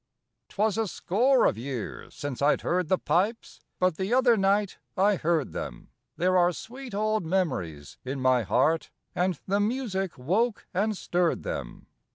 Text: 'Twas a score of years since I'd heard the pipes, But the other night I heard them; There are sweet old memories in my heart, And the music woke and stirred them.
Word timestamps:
'Twas 0.49 0.79
a 0.79 0.87
score 0.87 1.45
of 1.45 1.59
years 1.59 2.15
since 2.15 2.41
I'd 2.41 2.61
heard 2.61 2.87
the 2.87 2.97
pipes, 2.97 3.59
But 3.77 3.97
the 3.97 4.15
other 4.15 4.35
night 4.35 4.79
I 4.97 5.15
heard 5.15 5.51
them; 5.51 5.89
There 6.17 6.35
are 6.35 6.51
sweet 6.53 6.95
old 6.95 7.23
memories 7.23 7.99
in 8.03 8.19
my 8.19 8.41
heart, 8.41 8.89
And 9.13 9.39
the 9.45 9.59
music 9.59 10.17
woke 10.17 10.65
and 10.73 10.97
stirred 10.97 11.43
them. 11.43 11.85